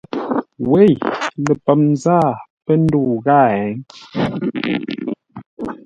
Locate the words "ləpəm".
1.45-1.81